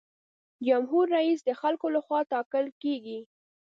[0.67, 3.19] جمهور رئیس د خلکو له خوا ټاکل کیږي.